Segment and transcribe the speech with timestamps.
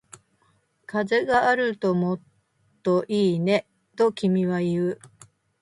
[0.87, 2.21] 風があるともっ
[2.81, 4.99] といいね、と君は言う